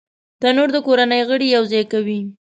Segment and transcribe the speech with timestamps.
[0.41, 2.19] تنور د کورنۍ غړي یو ځای کوي